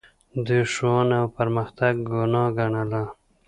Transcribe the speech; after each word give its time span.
دوی 0.45 0.61
ښوونه 0.73 1.15
او 1.21 1.27
پرمختګ 1.37 1.93
ګناه 2.09 2.49
ګڼله 2.57 3.03